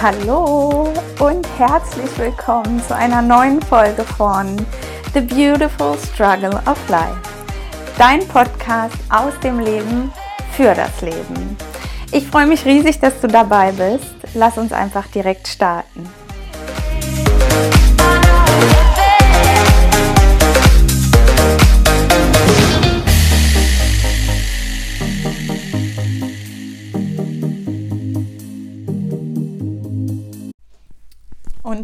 [0.00, 4.54] Hallo und herzlich willkommen zu einer neuen Folge von
[5.12, 7.18] The Beautiful Struggle of Life.
[7.98, 10.12] Dein Podcast aus dem Leben
[10.52, 11.56] für das Leben.
[12.12, 14.14] Ich freue mich riesig, dass du dabei bist.
[14.34, 16.08] Lass uns einfach direkt starten.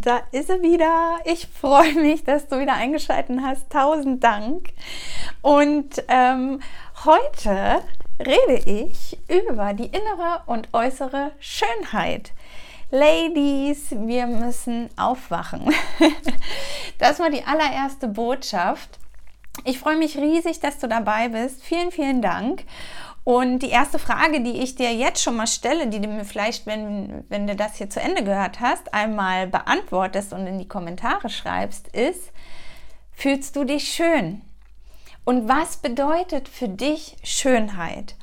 [0.05, 1.17] Da ist er wieder.
[1.25, 3.71] Ich freue mich, dass du wieder eingeschaltet hast.
[3.71, 4.69] Tausend Dank.
[5.41, 6.61] Und ähm,
[7.07, 7.81] heute
[8.21, 12.33] rede ich über die innere und äußere Schönheit.
[12.91, 15.75] Ladies, wir müssen aufwachen.
[16.99, 19.01] Das war die allererste Botschaft.
[19.65, 21.63] Ich freue mich riesig, dass du dabei bist.
[21.63, 22.65] Vielen, vielen Dank.
[23.25, 26.67] Und die erste Frage, die ich dir jetzt schon mal stelle, die du mir vielleicht,
[26.67, 31.31] wenn, wenn du das hier zu Ende gehört hast, einmal beantwortest und in die Kommentare
[31.31, 32.33] schreibst, ist,
[33.13, 34.43] fühlst du dich schön?
[35.25, 38.15] Und was bedeutet für dich Schönheit?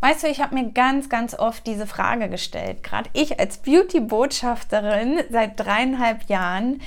[0.00, 2.82] Weißt du, ich habe mir ganz, ganz oft diese Frage gestellt.
[2.82, 6.80] Gerade ich als Beauty-Botschafterin seit dreieinhalb Jahren,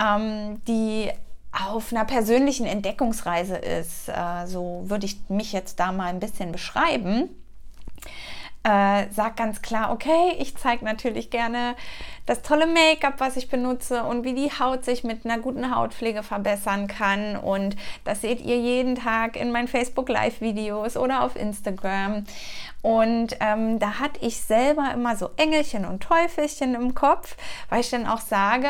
[0.00, 1.10] ähm, die
[1.52, 6.50] auf einer persönlichen Entdeckungsreise ist, äh, so würde ich mich jetzt da mal ein bisschen
[6.50, 7.28] beschreiben,
[8.64, 11.74] äh, sagt ganz klar, okay, ich zeige natürlich gerne
[12.26, 16.22] das tolle Make-up, was ich benutze und wie die Haut sich mit einer guten Hautpflege
[16.22, 17.36] verbessern kann.
[17.36, 22.24] Und das seht ihr jeden Tag in meinen Facebook Live-Videos oder auf Instagram.
[22.82, 27.36] Und ähm, da hatte ich selber immer so Engelchen und Teufelchen im Kopf,
[27.68, 28.68] weil ich dann auch sage,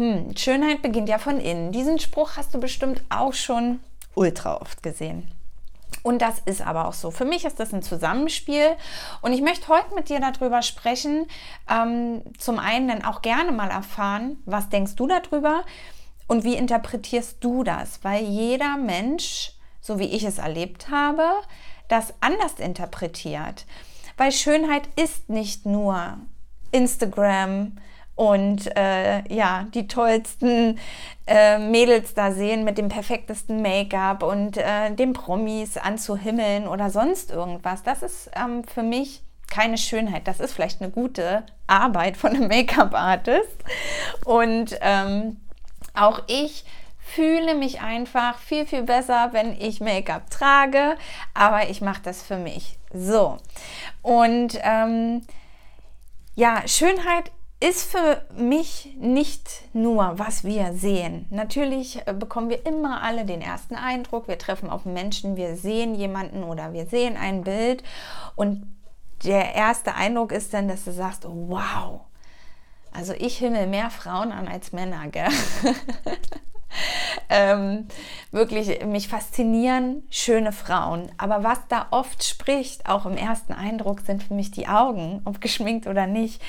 [0.00, 1.72] hm, Schönheit beginnt ja von innen.
[1.72, 3.80] Diesen Spruch hast du bestimmt auch schon
[4.14, 5.30] ultra oft gesehen.
[6.02, 7.10] Und das ist aber auch so.
[7.10, 8.76] Für mich ist das ein Zusammenspiel.
[9.20, 11.26] Und ich möchte heute mit dir darüber sprechen.
[11.70, 15.64] Ähm, zum einen dann auch gerne mal erfahren, was denkst du darüber
[16.26, 18.02] und wie interpretierst du das?
[18.02, 21.28] Weil jeder Mensch, so wie ich es erlebt habe,
[21.88, 23.66] das anders interpretiert.
[24.16, 26.16] Weil Schönheit ist nicht nur
[26.72, 27.76] Instagram,
[28.14, 30.78] und äh, ja, die tollsten
[31.26, 37.30] äh, Mädels da sehen mit dem perfektesten Make-up und äh, den Promis anzuhimmeln oder sonst
[37.30, 37.82] irgendwas.
[37.82, 40.26] Das ist ähm, für mich keine Schönheit.
[40.28, 43.64] Das ist vielleicht eine gute Arbeit von einem Make-up-Artist.
[44.24, 45.38] Und ähm,
[45.94, 46.64] auch ich
[46.98, 50.96] fühle mich einfach viel, viel besser, wenn ich Make-up trage,
[51.34, 52.78] aber ich mache das für mich.
[52.92, 53.38] So.
[54.02, 55.22] Und ähm,
[56.36, 61.26] ja, Schönheit ist für mich nicht nur, was wir sehen.
[61.30, 64.28] Natürlich äh, bekommen wir immer alle den ersten Eindruck.
[64.28, 67.82] Wir treffen auf Menschen, wir sehen jemanden oder wir sehen ein Bild.
[68.34, 68.66] Und
[69.24, 72.00] der erste Eindruck ist dann, dass du sagst, oh, wow.
[72.92, 75.28] Also ich himmel mehr Frauen an als Männer, gell?
[77.28, 77.86] ähm,
[78.30, 81.10] wirklich, mich faszinieren schöne Frauen.
[81.18, 85.40] Aber was da oft spricht, auch im ersten Eindruck, sind für mich die Augen, ob
[85.40, 86.40] geschminkt oder nicht.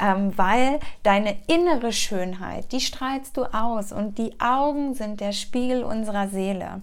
[0.00, 5.82] Ähm, weil deine innere Schönheit, die strahlst du aus und die Augen sind der Spiegel
[5.82, 6.82] unserer Seele.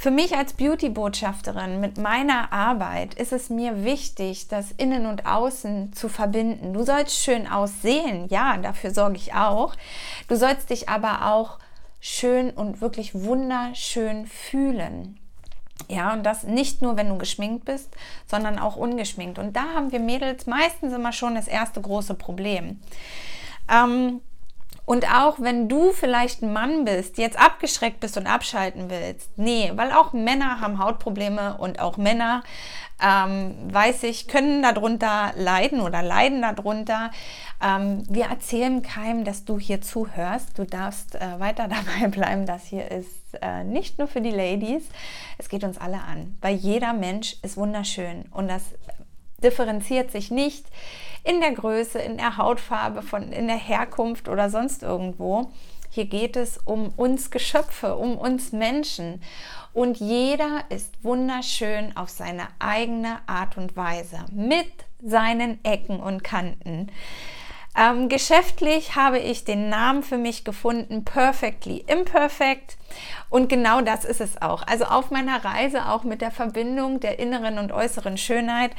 [0.00, 5.92] Für mich als Beauty-Botschafterin mit meiner Arbeit ist es mir wichtig, das Innen und Außen
[5.92, 6.72] zu verbinden.
[6.72, 9.74] Du sollst schön aussehen, ja, dafür sorge ich auch.
[10.28, 11.58] Du sollst dich aber auch
[11.98, 15.18] schön und wirklich wunderschön fühlen.
[15.88, 17.90] Ja, und das nicht nur, wenn du geschminkt bist,
[18.28, 19.40] sondern auch ungeschminkt.
[19.40, 22.80] Und da haben wir Mädels meistens immer schon das erste große Problem.
[23.68, 24.20] Ähm,
[24.88, 29.70] und auch wenn du vielleicht ein Mann bist, jetzt abgeschreckt bist und abschalten willst, nee,
[29.74, 32.42] weil auch Männer haben Hautprobleme und auch Männer,
[32.98, 37.10] ähm, weiß ich, können darunter leiden oder leiden darunter.
[37.62, 40.58] Ähm, wir erzählen keinem, dass du hier zuhörst.
[40.58, 42.46] Du darfst äh, weiter dabei bleiben.
[42.46, 44.84] Das hier ist äh, nicht nur für die Ladies.
[45.36, 48.62] Es geht uns alle an, weil jeder Mensch ist wunderschön und das
[49.42, 50.64] differenziert sich nicht
[51.28, 55.52] in der Größe, in der Hautfarbe, von, in der Herkunft oder sonst irgendwo.
[55.90, 59.22] Hier geht es um uns Geschöpfe, um uns Menschen.
[59.74, 64.72] Und jeder ist wunderschön auf seine eigene Art und Weise, mit
[65.02, 66.90] seinen Ecken und Kanten.
[67.76, 72.76] Ähm, geschäftlich habe ich den Namen für mich gefunden, Perfectly Imperfect.
[73.28, 74.66] Und genau das ist es auch.
[74.66, 78.72] Also auf meiner Reise auch mit der Verbindung der inneren und äußeren Schönheit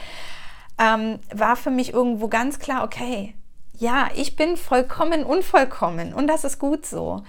[0.79, 3.35] ähm, war für mich irgendwo ganz klar, okay,
[3.77, 7.23] ja, ich bin vollkommen unvollkommen und das ist gut so.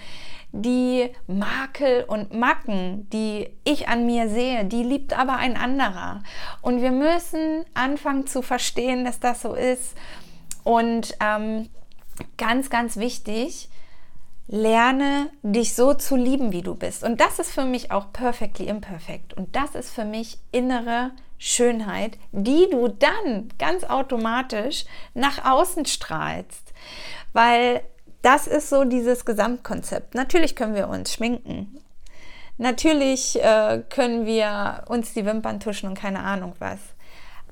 [0.53, 6.23] Die Makel und Macken, die ich an mir sehe, die liebt aber ein anderer.
[6.61, 9.95] Und wir müssen anfangen zu verstehen, dass das so ist
[10.65, 11.69] Und ähm,
[12.37, 13.69] ganz, ganz wichtig,
[14.47, 17.05] lerne dich so zu lieben, wie du bist.
[17.05, 19.35] Und das ist für mich auch perfectly imperfect.
[19.35, 24.85] Und das ist für mich innere Schönheit, die du dann ganz automatisch
[25.15, 26.75] nach außen strahlst.
[27.33, 27.81] Weil
[28.21, 30.15] das ist so dieses Gesamtkonzept.
[30.15, 31.81] Natürlich können wir uns schminken.
[32.59, 36.79] Natürlich äh, können wir uns die Wimpern tuschen und keine Ahnung was.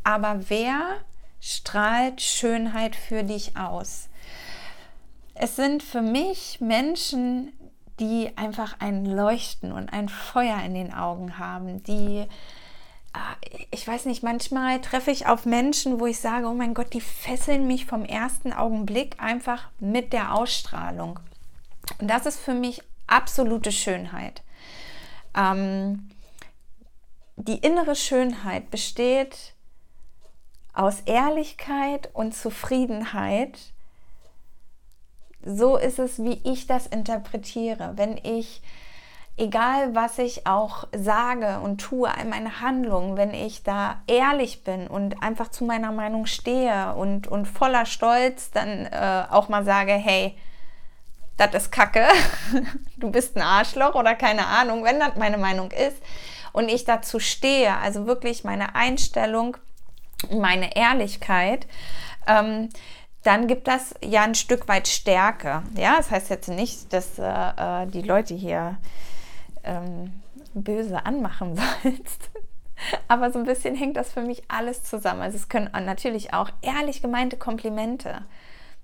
[0.04, 0.98] Aber wer
[1.40, 4.10] strahlt Schönheit für dich aus?
[5.32, 7.52] Es sind für mich Menschen,
[8.00, 12.26] die einfach ein Leuchten und ein Feuer in den Augen haben, die
[13.70, 17.00] ich weiß nicht, manchmal treffe ich auf Menschen, wo ich sage, oh mein Gott, die
[17.00, 21.18] fesseln mich vom ersten Augenblick einfach mit der Ausstrahlung.
[21.98, 24.42] Und das ist für mich absolute Schönheit.
[25.34, 26.10] Ähm,
[27.36, 29.54] die innere Schönheit besteht
[30.72, 33.58] aus Ehrlichkeit und Zufriedenheit.
[35.44, 37.92] So ist es, wie ich das interpretiere.
[37.96, 38.60] Wenn ich
[39.38, 44.88] egal was ich auch sage und tue, all meine Handlungen, wenn ich da ehrlich bin
[44.88, 49.92] und einfach zu meiner Meinung stehe und, und voller Stolz dann äh, auch mal sage,
[49.92, 50.36] hey,
[51.36, 52.04] das ist Kacke,
[52.96, 56.02] du bist ein Arschloch oder keine Ahnung, wenn das meine Meinung ist
[56.52, 59.56] und ich dazu stehe, also wirklich meine Einstellung,
[60.32, 61.66] meine Ehrlichkeit,
[62.26, 62.70] ähm,
[63.22, 65.62] dann gibt das ja ein Stück weit Stärke.
[65.76, 68.78] Ja, das heißt jetzt nicht, dass äh, äh die Leute hier
[69.64, 70.22] ähm,
[70.54, 72.30] böse anmachen sollst.
[73.08, 75.22] Aber so ein bisschen hängt das für mich alles zusammen.
[75.22, 78.22] Also es können natürlich auch ehrlich gemeinte Komplimente.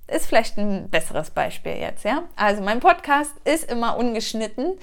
[0.06, 2.24] Ist vielleicht ein besseres Beispiel jetzt, ja?
[2.36, 4.78] Also mein Podcast ist immer ungeschnitten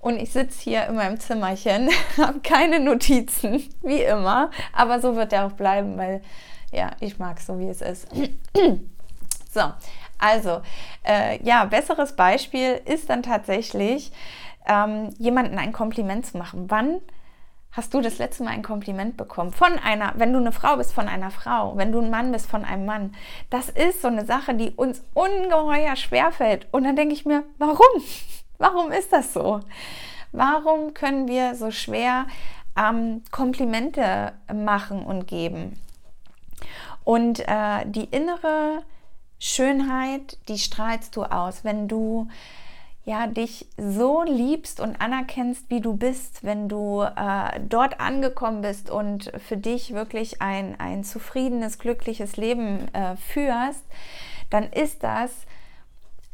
[0.00, 1.88] und ich sitze hier in meinem Zimmerchen,
[2.18, 4.50] habe keine Notizen, wie immer.
[4.72, 6.22] Aber so wird er auch bleiben, weil
[6.70, 8.08] ja, ich mag es so, wie es ist.
[9.50, 9.72] so,
[10.18, 10.60] also
[11.04, 14.12] äh, ja, besseres Beispiel ist dann tatsächlich,
[14.68, 16.66] ähm, jemandem ein Kompliment zu machen.
[16.68, 17.00] Wann
[17.72, 19.52] hast du das letzte Mal ein Kompliment bekommen?
[19.52, 22.48] Von einer, wenn du eine Frau bist, von einer Frau, wenn du ein Mann bist,
[22.48, 23.14] von einem Mann.
[23.50, 26.66] Das ist so eine Sache, die uns ungeheuer schwerfällt.
[26.70, 28.02] Und dann denke ich mir, warum?
[28.60, 29.60] Warum ist das so?
[30.32, 32.26] Warum können wir so schwer
[32.76, 35.78] ähm, Komplimente machen und geben?
[37.04, 38.82] Und äh, die innere
[39.38, 42.28] Schönheit, die strahlst du aus, wenn du
[43.08, 48.90] ja, dich so liebst und anerkennst, wie du bist, wenn du äh, dort angekommen bist
[48.90, 53.82] und für dich wirklich ein, ein zufriedenes, glückliches Leben äh, führst,
[54.50, 55.30] dann ist das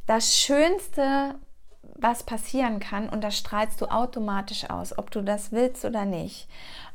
[0.09, 1.37] das Schönste,
[1.95, 6.49] was passieren kann und das strahlst du automatisch aus, ob du das willst oder nicht.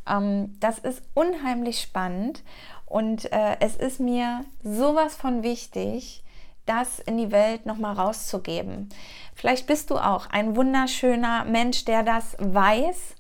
[0.05, 2.43] Ähm, das ist unheimlich spannend
[2.85, 6.21] und äh, es ist mir sowas von wichtig,
[6.69, 8.89] das in die Welt nochmal rauszugeben.
[9.35, 13.15] Vielleicht bist du auch ein wunderschöner Mensch, der das weiß.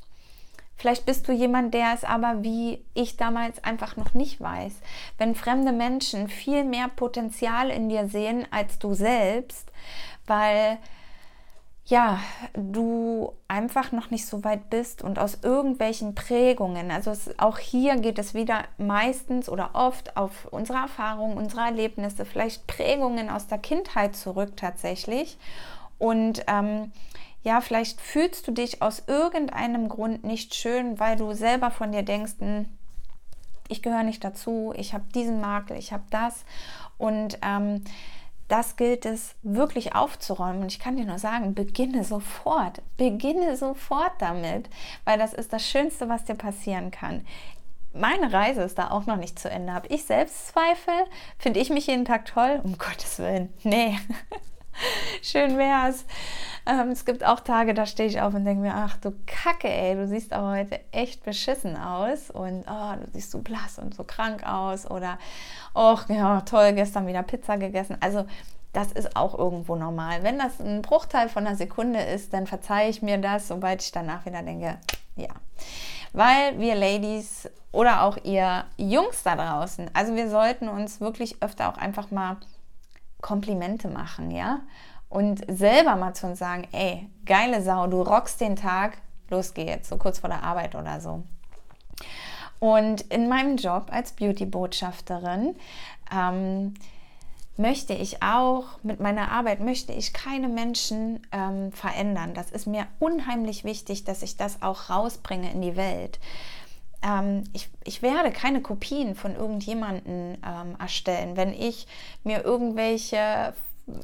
[0.75, 4.73] Vielleicht bist du jemand, der es aber wie ich damals einfach noch nicht weiß.
[5.17, 9.67] Wenn fremde Menschen viel mehr Potenzial in dir sehen als du selbst,
[10.25, 10.77] weil
[11.89, 12.19] ja,
[12.53, 17.95] du einfach noch nicht so weit bist und aus irgendwelchen Prägungen, also es, auch hier
[17.95, 23.57] geht es wieder meistens oder oft auf unsere Erfahrungen, unsere Erlebnisse, vielleicht Prägungen aus der
[23.57, 25.39] Kindheit zurück tatsächlich.
[25.97, 26.91] Und ähm,
[27.43, 32.03] ja, vielleicht fühlst du dich aus irgendeinem Grund nicht schön, weil du selber von dir
[32.03, 32.65] denkst, hm,
[33.67, 36.45] ich gehöre nicht dazu, ich habe diesen Makel, ich habe das.
[36.99, 37.83] Und ähm,
[38.49, 40.63] das gilt es wirklich aufzuräumen.
[40.63, 42.81] Und ich kann dir nur sagen, beginne sofort.
[42.97, 44.69] Beginne sofort damit,
[45.05, 47.25] weil das ist das Schönste, was dir passieren kann.
[47.93, 49.73] Meine Reise ist da auch noch nicht zu Ende.
[49.73, 50.93] Habe ich Selbstzweifel?
[51.37, 52.59] Finde ich mich jeden Tag toll?
[52.63, 53.53] Um Gottes Willen.
[53.63, 53.97] Nee.
[55.21, 56.05] Schön wär's.
[56.65, 59.69] Ähm, es gibt auch Tage, da stehe ich auf und denke mir, ach du Kacke,
[59.69, 63.95] ey, du siehst aber heute echt beschissen aus und oh, du siehst so blass und
[63.95, 65.17] so krank aus oder
[65.73, 67.97] ach ja, toll, gestern wieder Pizza gegessen.
[68.01, 68.25] Also
[68.73, 70.21] das ist auch irgendwo normal.
[70.21, 73.91] Wenn das ein Bruchteil von einer Sekunde ist, dann verzeihe ich mir das, sobald ich
[73.91, 74.77] danach wieder denke,
[75.15, 75.29] ja.
[76.13, 81.69] Weil wir Ladies oder auch ihr Jungs da draußen, also wir sollten uns wirklich öfter
[81.69, 82.37] auch einfach mal
[83.21, 84.61] Komplimente machen, ja?
[85.09, 88.97] Und selber mal zu uns sagen, ey, geile Sau, du rockst den Tag,
[89.29, 91.23] los geht's, so kurz vor der Arbeit oder so.
[92.59, 95.55] Und in meinem Job als Beauty-Botschafterin
[96.13, 96.73] ähm,
[97.57, 102.33] möchte ich auch, mit meiner Arbeit möchte ich keine Menschen ähm, verändern.
[102.33, 106.19] Das ist mir unheimlich wichtig, dass ich das auch rausbringe in die Welt.
[107.01, 111.37] Ähm, ich, ich werde keine Kopien von irgendjemanden ähm, erstellen.
[111.37, 111.87] Wenn ich
[112.23, 113.53] mir irgendwelche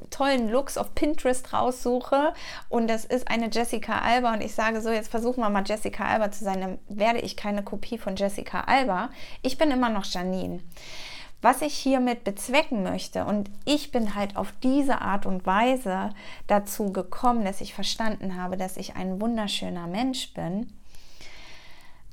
[0.10, 2.34] tollen Looks auf Pinterest raussuche
[2.70, 6.06] und das ist eine Jessica Alba und ich sage so, jetzt versuchen wir mal Jessica
[6.06, 9.10] Alba zu sein, dann werde ich keine Kopie von Jessica Alba.
[9.42, 10.62] Ich bin immer noch Janine.
[11.42, 16.10] Was ich hiermit bezwecken möchte und ich bin halt auf diese Art und Weise
[16.48, 20.74] dazu gekommen, dass ich verstanden habe, dass ich ein wunderschöner Mensch bin.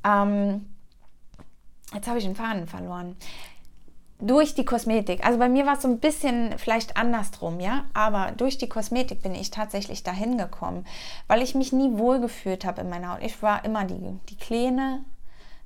[0.05, 0.67] Ähm,
[1.95, 3.17] jetzt habe ich den Faden verloren
[4.23, 5.27] durch die Kosmetik.
[5.27, 9.21] Also bei mir war es so ein bisschen vielleicht andersrum, ja, aber durch die Kosmetik
[9.21, 10.87] bin ich tatsächlich dahin gekommen,
[11.27, 13.23] weil ich mich nie wohlgefühlt habe in meiner Haut.
[13.23, 15.05] Ich war immer die, die Kleine,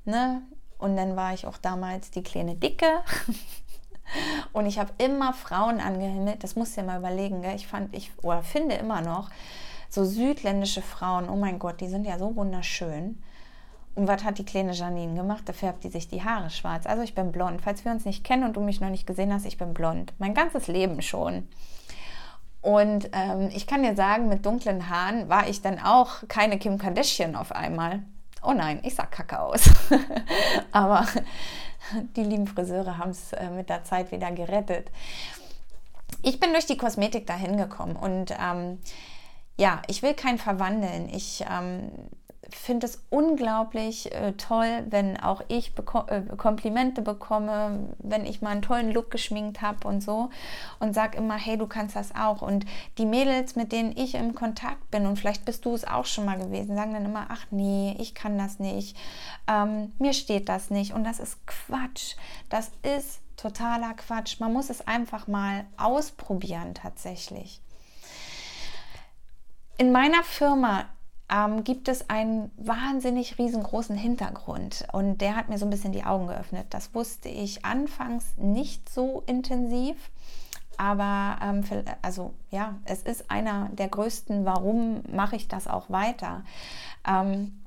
[0.05, 0.43] ne?
[0.79, 2.87] Und dann war ich auch damals die kleine Dicke.
[4.53, 7.57] Und ich habe immer Frauen angehimmelt, das musst du dir mal überlegen, gell?
[7.57, 9.31] ich fand, ich oder finde immer noch,
[9.91, 13.23] so südländische Frauen, oh mein Gott, die sind ja so wunderschön.
[13.97, 15.45] Und was hat die kleine Janine gemacht?
[15.47, 16.87] Da färbt die sich die Haare schwarz.
[16.87, 17.63] Also ich bin blond.
[17.63, 20.13] Falls wir uns nicht kennen und du mich noch nicht gesehen hast, ich bin blond.
[20.19, 21.49] Mein ganzes Leben schon.
[22.61, 26.77] Und ähm, ich kann dir sagen, mit dunklen Haaren war ich dann auch keine Kim
[26.77, 28.03] Kardashian auf einmal.
[28.43, 29.71] Oh nein, ich sah kacke aus.
[30.73, 31.07] Aber
[32.17, 34.91] die lieben Friseure haben es äh, mit der Zeit wieder gerettet.
[36.23, 38.79] Ich bin durch die Kosmetik dahin gekommen und ähm,
[39.57, 41.09] ja, ich will kein Verwandeln.
[41.09, 41.91] Ich ähm,
[42.51, 48.51] finde es unglaublich äh, toll, wenn auch ich beko äh, Komplimente bekomme, wenn ich mal
[48.51, 50.31] einen tollen Look geschminkt habe und so
[50.79, 52.43] und sage immer, hey, du kannst das auch.
[52.43, 52.67] Und
[52.99, 56.25] die Mädels, mit denen ich im Kontakt bin, und vielleicht bist du es auch schon
[56.25, 58.97] mal gewesen, sagen dann immer, ach nee, ich kann das nicht,
[59.49, 60.93] ähm, mir steht das nicht.
[60.93, 62.17] Und das ist Quatsch.
[62.49, 64.41] Das ist totaler Quatsch.
[64.41, 67.61] Man muss es einfach mal ausprobieren tatsächlich.
[69.79, 70.87] In meiner Firma
[71.29, 76.05] ähm, gibt es einen wahnsinnig riesengroßen Hintergrund und der hat mir so ein bisschen die
[76.05, 76.67] Augen geöffnet.
[76.71, 79.97] Das wusste ich anfangs nicht so intensiv,
[80.77, 81.65] aber ähm,
[82.03, 86.45] also ja, es ist einer der größten, warum mache ich das auch weiter.
[87.07, 87.61] Ähm,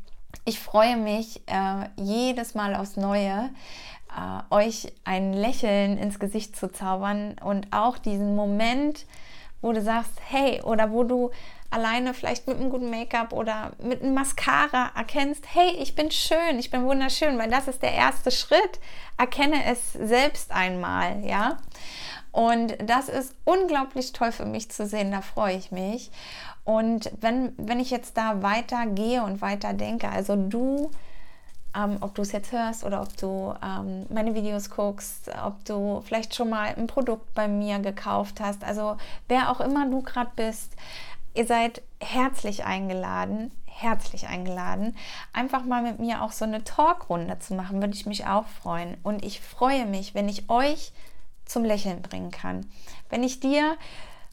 [0.46, 3.50] ich freue mich äh, jedes Mal aufs Neue,
[4.16, 9.06] äh, euch ein Lächeln ins Gesicht zu zaubern und auch diesen Moment,
[9.62, 11.32] wo du sagst, hey, oder wo du
[11.72, 16.58] alleine vielleicht mit einem guten Make-up oder mit einem Mascara erkennst, hey, ich bin schön,
[16.58, 18.80] ich bin wunderschön, weil das ist der erste Schritt.
[19.18, 21.58] Erkenne es selbst einmal, ja.
[22.32, 26.12] Und das ist unglaublich toll für mich zu sehen, da freue ich mich.
[26.64, 30.92] Und wenn, wenn ich jetzt da weiter gehe und weiter denke, also du,
[31.76, 36.02] ähm, ob du es jetzt hörst oder ob du ähm, meine Videos guckst, ob du
[36.06, 38.98] vielleicht schon mal ein Produkt bei mir gekauft hast, also
[39.28, 40.74] wer auch immer du gerade bist,
[41.34, 44.96] Ihr seid herzlich eingeladen, herzlich eingeladen,
[45.34, 48.98] einfach mal mit mir auch so eine Talkrunde zu machen, würde ich mich auch freuen.
[49.04, 50.92] Und ich freue mich, wenn ich euch
[51.46, 52.66] zum Lächeln bringen kann.
[53.10, 53.78] Wenn ich dir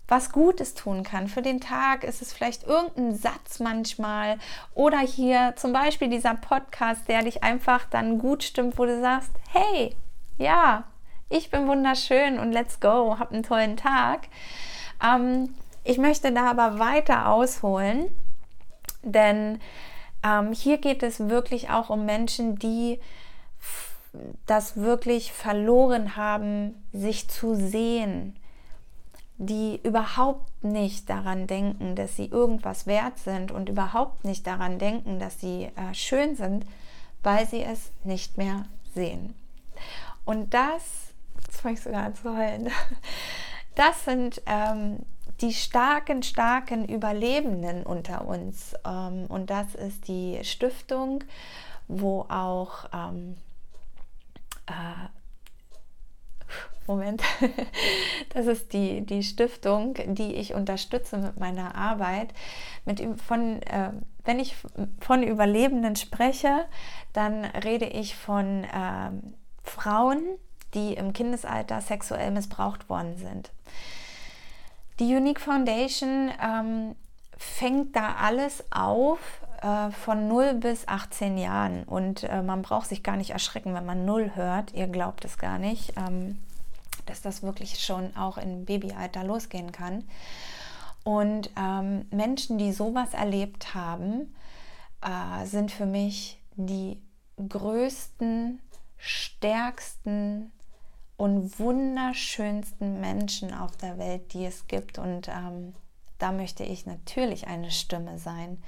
[0.08, 1.28] was Gutes tun kann.
[1.28, 4.38] Für den Tag ist es vielleicht irgendein Satz manchmal
[4.74, 9.32] oder hier zum Beispiel dieser Podcast, der dich einfach dann gut stimmt, wo du sagst,
[9.52, 9.96] hey,
[10.38, 10.84] ja,
[11.28, 14.28] ich bin wunderschön und let's go, hab einen tollen Tag.
[15.04, 15.54] Ähm,
[15.86, 18.06] ich möchte da aber weiter ausholen,
[19.02, 19.60] denn
[20.24, 22.98] ähm, hier geht es wirklich auch um Menschen, die
[24.46, 28.36] das wirklich verloren haben, sich zu sehen,
[29.38, 35.18] die überhaupt nicht daran denken, dass sie irgendwas wert sind und überhaupt nicht daran denken,
[35.18, 36.64] dass sie äh, schön sind,
[37.22, 38.64] weil sie es nicht mehr
[38.94, 39.34] sehen.
[40.24, 41.12] Und das,
[41.44, 42.70] jetzt fange ich sogar an zu heulen,
[43.74, 45.00] das sind ähm,
[45.40, 48.74] die starken, starken Überlebenden unter uns.
[48.86, 51.24] Ähm, und das ist die Stiftung,
[51.88, 53.36] wo auch ähm,
[54.66, 55.08] äh,
[56.86, 57.22] Moment,
[58.34, 62.32] das ist die, die Stiftung, die ich unterstütze mit meiner Arbeit.
[62.84, 63.90] Mit, von, äh,
[64.24, 64.56] wenn ich
[65.00, 66.66] von Überlebenden spreche,
[67.12, 69.10] dann rede ich von äh,
[69.64, 70.22] Frauen,
[70.74, 73.50] die im Kindesalter sexuell missbraucht worden sind.
[74.98, 76.94] Die Unique Foundation ähm,
[77.36, 79.18] fängt da alles auf
[79.60, 83.84] äh, von 0 bis 18 Jahren und äh, man braucht sich gar nicht erschrecken, wenn
[83.84, 84.72] man 0 hört.
[84.72, 86.38] Ihr glaubt es gar nicht, ähm,
[87.04, 90.04] dass das wirklich schon auch im Babyalter losgehen kann.
[91.04, 94.34] Und ähm, Menschen, die sowas erlebt haben,
[95.02, 97.00] äh, sind für mich die
[97.36, 98.60] größten,
[98.96, 100.50] stärksten
[101.16, 104.98] und wunderschönsten Menschen auf der Welt, die es gibt.
[104.98, 105.74] Und ähm,
[106.18, 108.62] da möchte ich natürlich eine Stimme sein.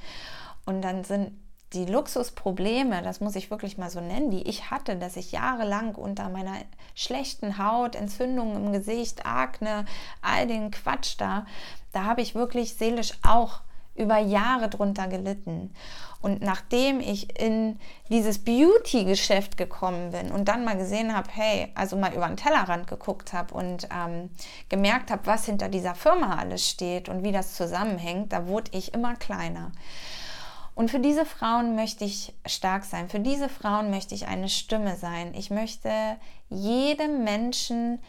[0.64, 1.32] Und dann sind
[1.74, 5.94] die Luxusprobleme, das muss ich wirklich mal so nennen, die ich hatte, dass ich jahrelang
[5.94, 6.56] unter meiner
[6.94, 9.84] schlechten Haut, Entzündungen im Gesicht, Akne,
[10.22, 11.44] all den Quatsch da,
[11.92, 13.60] da habe ich wirklich seelisch auch
[13.98, 15.74] über Jahre drunter gelitten.
[16.20, 17.78] Und nachdem ich in
[18.08, 22.88] dieses Beauty-Geschäft gekommen bin und dann mal gesehen habe, hey, also mal über den Tellerrand
[22.88, 24.30] geguckt habe und ähm,
[24.68, 28.94] gemerkt habe, was hinter dieser Firma alles steht und wie das zusammenhängt, da wurde ich
[28.94, 29.70] immer kleiner.
[30.74, 33.08] Und für diese Frauen möchte ich stark sein.
[33.08, 35.34] Für diese Frauen möchte ich eine Stimme sein.
[35.34, 35.90] Ich möchte
[36.50, 38.00] jedem Menschen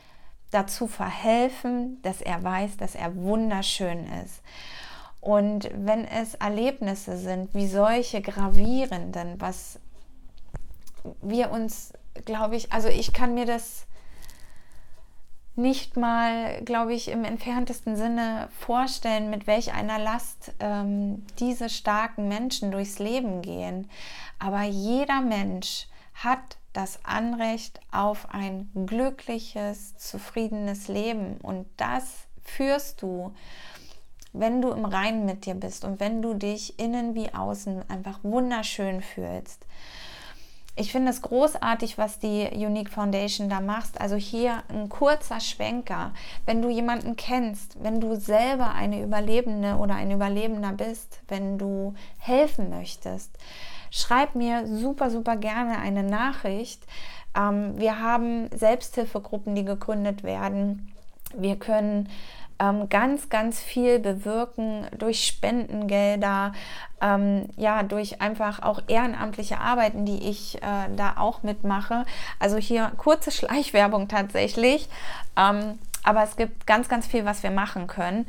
[0.51, 4.41] dazu verhelfen, dass er weiß, dass er wunderschön ist.
[5.21, 9.79] Und wenn es Erlebnisse sind, wie solche gravierenden, was
[11.21, 11.93] wir uns,
[12.25, 13.85] glaube ich, also ich kann mir das
[15.59, 22.29] nicht mal, glaube ich, im entferntesten Sinne vorstellen, mit welch einer Last ähm, diese starken
[22.29, 23.89] Menschen durchs Leben gehen.
[24.39, 31.37] Aber jeder Mensch hat das Anrecht auf ein glückliches, zufriedenes Leben.
[31.41, 33.33] Und das führst du
[34.33, 38.19] wenn du im Reinen mit dir bist und wenn du dich innen wie außen einfach
[38.23, 39.65] wunderschön fühlst.
[40.75, 43.99] Ich finde es großartig, was die Unique Foundation da macht.
[43.99, 46.13] Also hier ein kurzer Schwenker.
[46.45, 51.95] Wenn du jemanden kennst, wenn du selber eine Überlebende oder ein Überlebender bist, wenn du
[52.17, 53.37] helfen möchtest,
[53.91, 56.81] schreib mir super, super gerne eine Nachricht.
[57.35, 60.93] Ähm, wir haben Selbsthilfegruppen, die gegründet werden.
[61.35, 62.07] Wir können
[62.59, 66.53] ähm, ganz, ganz viel bewirken durch Spendengelder,
[67.01, 72.05] ähm, ja, durch einfach auch ehrenamtliche Arbeiten, die ich äh, da auch mitmache.
[72.39, 74.89] Also hier kurze Schleichwerbung tatsächlich.
[75.37, 78.25] Ähm, aber es gibt ganz, ganz viel, was wir machen können.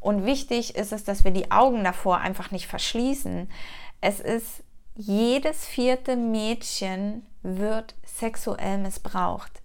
[0.00, 3.50] Und wichtig ist es, dass wir die Augen davor einfach nicht verschließen.
[4.00, 4.62] Es ist
[4.94, 9.62] jedes vierte Mädchen wird sexuell missbraucht.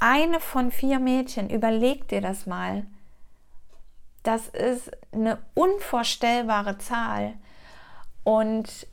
[0.00, 2.84] Eine von vier Mädchen, überleg dir das mal.
[4.24, 7.34] Das ist eine unvorstellbare Zahl.
[8.24, 8.88] Und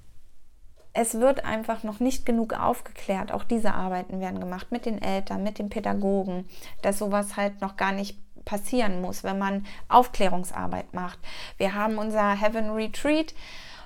[0.94, 3.32] es wird einfach noch nicht genug aufgeklärt.
[3.32, 6.48] Auch diese Arbeiten werden gemacht mit den Eltern, mit den Pädagogen,
[6.82, 11.20] dass sowas halt noch gar nicht passieren muss, wenn man Aufklärungsarbeit macht.
[11.58, 13.34] Wir haben unser Heaven Retreat,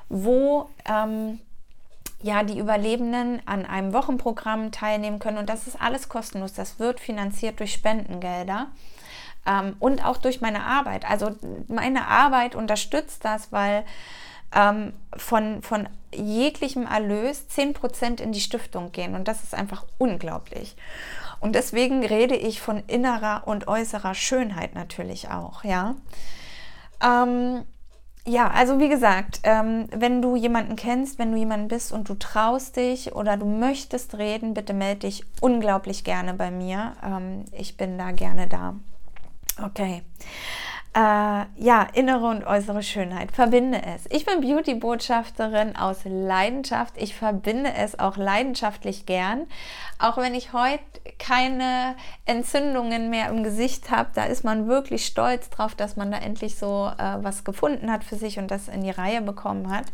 [0.10, 1.40] wo ähm,
[2.24, 6.54] ja die Überlebenden an einem Wochenprogramm teilnehmen können und das ist alles kostenlos.
[6.54, 8.68] Das wird finanziert durch Spendengelder
[9.46, 11.10] ähm, und auch durch meine Arbeit.
[11.10, 11.36] Also
[11.68, 13.84] meine Arbeit unterstützt das, weil
[14.54, 20.76] ähm, von, von jeglichem Erlös 10% in die Stiftung gehen und das ist einfach unglaublich.
[21.40, 25.96] Und deswegen rede ich von innerer und äußerer Schönheit natürlich auch, ja.
[27.04, 27.66] Ähm,
[28.28, 32.16] ja, also wie gesagt, ähm, wenn du jemanden kennst, wenn du jemanden bist und du
[32.16, 36.94] traust dich oder du möchtest reden, bitte melde dich unglaublich gerne bei mir.
[37.04, 38.74] Ähm, ich bin da gerne da.
[39.62, 40.04] Okay.
[40.96, 43.34] Äh, ja, innere und äußere Schönheit.
[43.34, 44.06] Verbinde es.
[44.10, 46.94] Ich bin Beauty-Botschafterin aus Leidenschaft.
[46.98, 49.46] Ich verbinde es auch leidenschaftlich gern.
[50.00, 50.84] Auch wenn ich heute
[51.20, 56.18] keine Entzündungen mehr im Gesicht habe, da ist man wirklich stolz drauf, dass man da
[56.18, 59.88] endlich so äh, was gefunden hat für sich und das in die Reihe bekommen hat.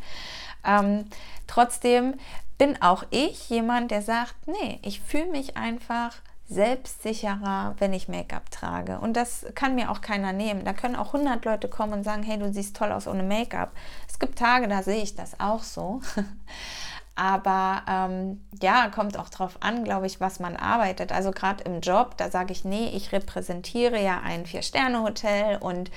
[0.63, 1.05] Ähm,
[1.47, 2.13] trotzdem
[2.59, 6.13] bin auch ich jemand, der sagt, nee, ich fühle mich einfach
[6.51, 8.99] selbstsicherer, wenn ich Make-up trage.
[8.99, 10.65] Und das kann mir auch keiner nehmen.
[10.65, 13.71] Da können auch 100 Leute kommen und sagen, hey, du siehst toll aus ohne Make-up.
[14.07, 16.01] Es gibt Tage, da sehe ich das auch so.
[17.15, 21.11] Aber ähm, ja, kommt auch darauf an, glaube ich, was man arbeitet.
[21.11, 25.91] Also gerade im Job, da sage ich, nee, ich repräsentiere ja ein Vier-Sterne-Hotel und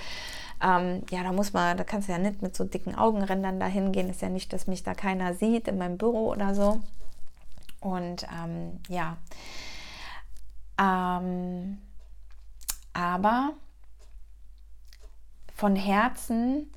[0.62, 3.92] ähm, ja, da muss man, da kannst du ja nicht mit so dicken Augenrändern dahin
[3.92, 4.08] gehen.
[4.08, 6.80] Ist ja nicht, dass mich da keiner sieht in meinem Büro oder so.
[7.80, 9.16] Und ähm, ja,
[10.78, 11.78] ähm,
[12.92, 13.54] aber
[15.54, 16.70] von Herzen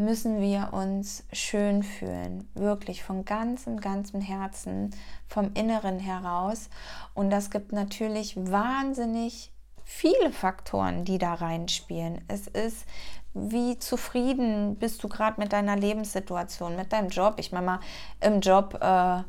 [0.00, 4.90] müssen wir uns schön fühlen, wirklich von ganzem, ganzem Herzen,
[5.28, 6.70] vom Inneren heraus.
[7.14, 9.52] Und das gibt natürlich wahnsinnig
[9.84, 12.24] viele Faktoren, die da reinspielen.
[12.28, 12.86] Es ist,
[13.34, 17.34] wie zufrieden bist du gerade mit deiner Lebenssituation, mit deinem Job.
[17.36, 17.80] Ich meine mal,
[18.20, 19.22] im Job äh,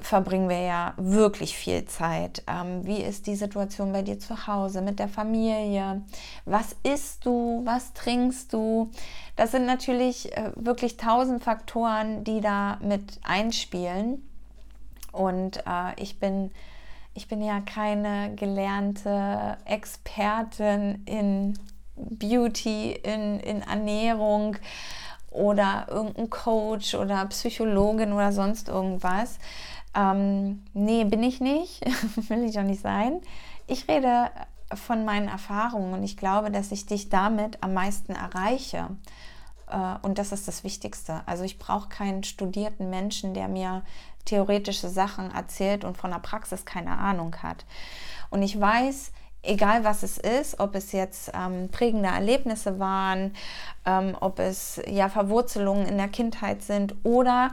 [0.00, 2.42] verbringen wir ja wirklich viel Zeit.
[2.46, 6.02] Ähm, wie ist die Situation bei dir zu Hause, mit der Familie?
[6.44, 7.62] Was isst du?
[7.64, 8.90] Was trinkst du?
[9.36, 14.28] Das sind natürlich äh, wirklich tausend Faktoren, die da mit einspielen.
[15.12, 16.52] Und äh, ich bin
[17.12, 21.58] ich bin ja keine gelernte Expertin in
[21.96, 24.56] Beauty, in, in Ernährung
[25.30, 29.38] oder irgendein Coach oder Psychologin oder sonst irgendwas.
[29.94, 31.84] Ähm, nee, bin ich nicht,
[32.28, 33.20] will ich auch nicht sein.
[33.66, 34.30] Ich rede
[34.72, 38.88] von meinen Erfahrungen und ich glaube, dass ich dich damit am meisten erreiche.
[39.68, 41.22] Äh, und das ist das Wichtigste.
[41.26, 43.82] Also ich brauche keinen studierten Menschen, der mir
[44.24, 47.64] theoretische Sachen erzählt und von der Praxis keine Ahnung hat.
[48.30, 53.34] Und ich weiß, egal was es ist, ob es jetzt ähm, prägende Erlebnisse waren,
[53.86, 57.50] ähm, ob es ja Verwurzelungen in der Kindheit sind oder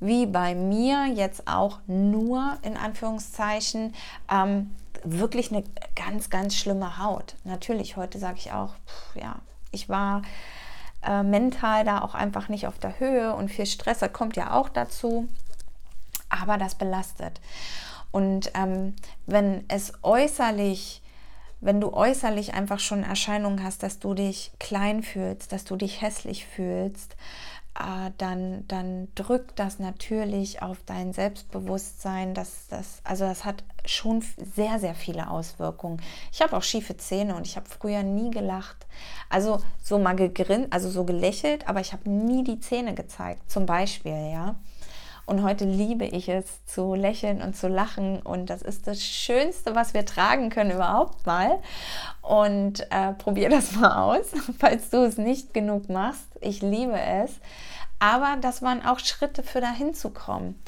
[0.00, 3.94] wie bei mir jetzt auch nur in Anführungszeichen
[4.30, 4.70] ähm,
[5.04, 7.36] wirklich eine ganz, ganz schlimme Haut.
[7.44, 9.36] Natürlich, heute sage ich auch, pff, ja,
[9.70, 10.22] ich war
[11.02, 14.52] äh, mental da auch einfach nicht auf der Höhe und viel Stress, das kommt ja
[14.52, 15.28] auch dazu,
[16.28, 17.40] aber das belastet.
[18.10, 21.02] Und ähm, wenn es äußerlich,
[21.60, 26.00] wenn du äußerlich einfach schon Erscheinungen hast, dass du dich klein fühlst, dass du dich
[26.00, 27.16] hässlich fühlst,
[28.18, 32.34] dann, dann drückt das natürlich auf dein Selbstbewusstsein.
[32.34, 34.22] Das, das, also das hat schon
[34.54, 36.00] sehr, sehr viele Auswirkungen.
[36.32, 38.86] Ich habe auch schiefe Zähne und ich habe früher nie gelacht.
[39.28, 43.66] Also so mal gegrinnt, also so gelächelt, aber ich habe nie die Zähne gezeigt, zum
[43.66, 44.56] Beispiel, ja.
[45.30, 48.20] Und heute liebe ich es zu lächeln und zu lachen.
[48.20, 51.60] Und das ist das Schönste, was wir tragen können überhaupt mal.
[52.20, 56.26] Und äh, probier das mal aus, falls du es nicht genug machst.
[56.40, 57.30] Ich liebe es.
[58.00, 60.60] Aber das waren auch Schritte für dahin zu kommen.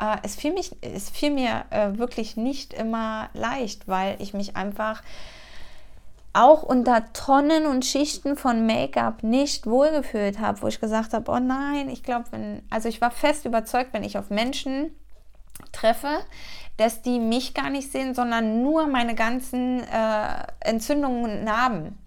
[0.00, 4.54] Äh, es, fiel mich, es fiel mir äh, wirklich nicht immer leicht, weil ich mich
[4.54, 5.02] einfach
[6.38, 11.40] auch unter Tonnen und Schichten von Make-up nicht wohlgefühlt habe, wo ich gesagt habe, oh
[11.40, 14.94] nein, ich glaube, wenn, also ich war fest überzeugt, wenn ich auf Menschen
[15.72, 16.20] treffe,
[16.76, 21.98] dass die mich gar nicht sehen, sondern nur meine ganzen äh, Entzündungen und Narben.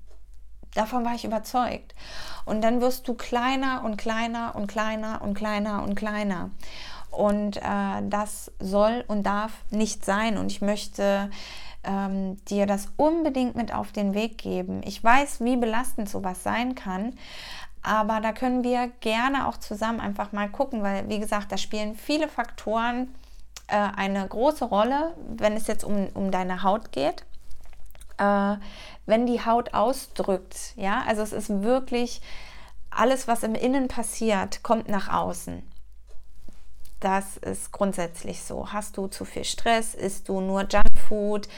[0.76, 1.94] Davon war ich überzeugt.
[2.46, 6.52] Und dann wirst du kleiner und kleiner und kleiner und kleiner und kleiner.
[7.12, 10.38] Und äh, das soll und darf nicht sein.
[10.38, 11.30] Und ich möchte
[11.84, 14.82] ähm, dir das unbedingt mit auf den Weg geben.
[14.84, 17.13] Ich weiß, wie belastend sowas sein kann.
[17.84, 21.96] Aber da können wir gerne auch zusammen einfach mal gucken, weil, wie gesagt, da spielen
[21.96, 23.13] viele Faktoren
[23.67, 27.26] äh, eine große Rolle, wenn es jetzt um, um deine Haut geht.
[28.17, 28.58] Äh,
[29.08, 32.22] wenn die Haut ausdrückt, ja, also es ist wirklich
[32.91, 35.63] alles, was im Innen passiert, kommt nach außen.
[37.02, 38.72] Das ist grundsätzlich so.
[38.72, 39.96] Hast du zu viel Stress?
[39.96, 41.50] Isst du nur Junkfood?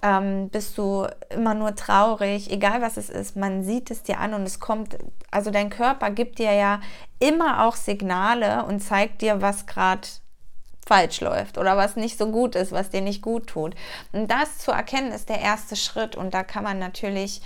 [0.00, 2.50] Ähm, bist du immer nur traurig?
[2.50, 4.96] Egal was es ist, man sieht es dir an und es kommt,
[5.30, 6.80] also dein Körper gibt dir ja
[7.18, 10.08] immer auch Signale und zeigt dir, was gerade
[10.86, 13.74] falsch läuft oder was nicht so gut ist, was dir nicht gut tut.
[14.12, 17.42] Und das zu erkennen ist der erste Schritt und da kann man natürlich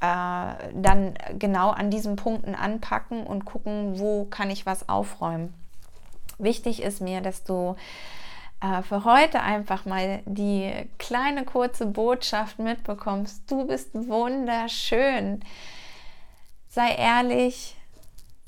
[0.00, 5.52] äh, dann genau an diesen Punkten anpacken und gucken, wo kann ich was aufräumen.
[6.38, 7.76] Wichtig ist mir, dass du
[8.60, 13.50] äh, für heute einfach mal die kleine kurze Botschaft mitbekommst.
[13.50, 15.40] Du bist wunderschön.
[16.68, 17.76] Sei ehrlich,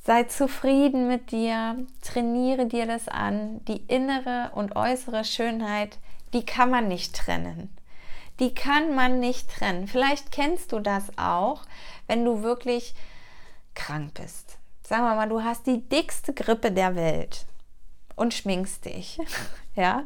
[0.05, 3.65] sei zufrieden mit dir, trainiere dir das an.
[3.67, 5.99] Die innere und äußere Schönheit,
[6.33, 7.75] die kann man nicht trennen.
[8.39, 9.89] Die kann man nicht trennen.
[9.89, 11.63] Vielleicht kennst du das auch,
[12.07, 12.95] wenn du wirklich
[13.75, 14.59] krank bist.
[14.83, 17.47] Sagen wir mal, du hast die dickste Grippe der Welt
[18.19, 19.19] und schminkst dich.
[19.75, 20.05] ja,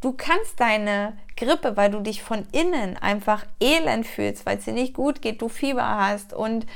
[0.00, 4.72] du kannst deine Grippe, weil du dich von innen einfach elend fühlst, weil es dir
[4.72, 6.66] nicht gut geht, du Fieber hast und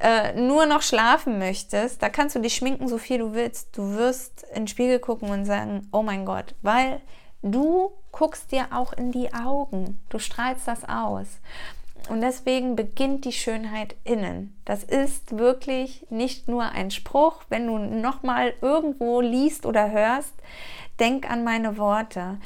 [0.00, 3.76] äh, nur noch schlafen möchtest, da kannst du dich schminken, so viel du willst.
[3.76, 7.00] Du wirst in den Spiegel gucken und sagen, oh mein Gott, weil
[7.42, 11.26] du guckst dir auch in die Augen, du strahlst das aus.
[12.10, 14.60] Und deswegen beginnt die Schönheit innen.
[14.64, 17.44] Das ist wirklich nicht nur ein Spruch.
[17.50, 20.34] Wenn du nochmal irgendwo liest oder hörst,
[20.98, 22.40] denk an meine Worte.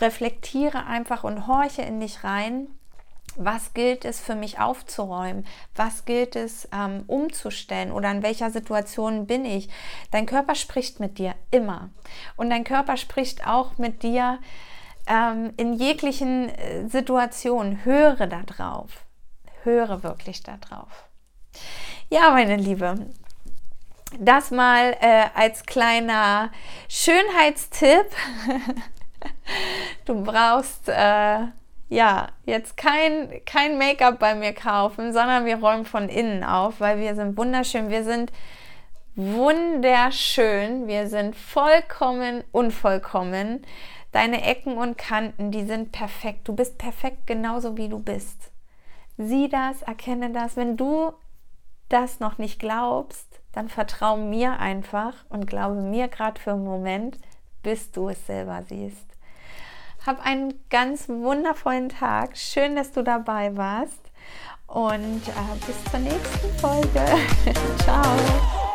[0.00, 2.66] Reflektiere einfach und horche in dich rein.
[3.36, 5.46] Was gilt es für mich aufzuräumen?
[5.76, 7.92] Was gilt es ähm, umzustellen?
[7.92, 9.68] Oder in welcher Situation bin ich?
[10.10, 11.90] Dein Körper spricht mit dir immer.
[12.36, 14.40] Und dein Körper spricht auch mit dir,
[15.08, 19.06] ähm, in jeglichen äh, Situationen, höre da drauf.
[19.62, 21.08] Höre wirklich da drauf.
[22.10, 23.06] Ja, meine Liebe,
[24.18, 26.50] das mal äh, als kleiner
[26.88, 28.06] Schönheitstipp.
[30.06, 31.40] du brauchst äh,
[31.88, 36.98] ja jetzt kein, kein Make-up bei mir kaufen, sondern wir räumen von innen auf, weil
[36.98, 37.90] wir sind wunderschön.
[37.90, 38.32] Wir sind
[39.14, 40.86] wunderschön.
[40.86, 43.66] Wir sind vollkommen unvollkommen.
[44.12, 46.48] Deine Ecken und Kanten, die sind perfekt.
[46.48, 48.50] Du bist perfekt genauso wie du bist.
[49.18, 50.56] Sieh das, erkenne das.
[50.56, 51.12] Wenn du
[51.88, 57.18] das noch nicht glaubst, dann vertrau mir einfach und glaube mir gerade für einen Moment,
[57.62, 59.06] bis du es selber siehst.
[60.06, 62.36] Hab einen ganz wundervollen Tag.
[62.36, 64.00] Schön, dass du dabei warst.
[64.68, 67.04] Und äh, bis zur nächsten Folge.
[67.82, 68.67] Ciao.